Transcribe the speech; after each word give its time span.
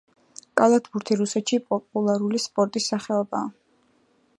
კალათბურთი 0.61 1.17
რუსეთში 1.19 1.61
პოპულარული 1.67 2.43
სპორტის 2.49 2.93
სახეობაა. 2.95 3.57